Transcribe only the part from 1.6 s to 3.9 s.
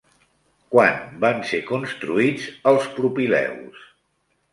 construïts els Propileus?